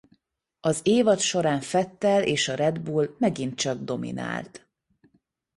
Az 0.59 0.79
évad 0.83 1.19
során 1.19 1.61
Vettel 1.71 2.23
és 2.23 2.47
a 2.47 2.55
Red 2.55 2.79
Bull 2.79 3.15
megint 3.19 3.55
csak 3.55 3.79
dominált. 3.83 4.67